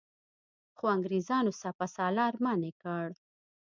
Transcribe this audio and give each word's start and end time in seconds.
خو 0.75 0.85
انګرېزانو 0.95 1.51
سپه 1.61 1.85
سالار 1.95 2.33
منع 2.43 2.71
کړ. 2.81 3.07